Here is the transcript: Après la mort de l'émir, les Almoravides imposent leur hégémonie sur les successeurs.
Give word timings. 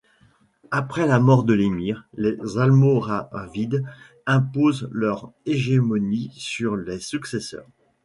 Après 0.71 1.05
la 1.05 1.19
mort 1.19 1.43
de 1.43 1.53
l'émir, 1.53 2.07
les 2.17 2.35
Almoravides 2.57 3.85
imposent 4.25 4.89
leur 4.91 5.31
hégémonie 5.45 6.31
sur 6.33 6.75
les 6.75 6.99
successeurs. 6.99 7.67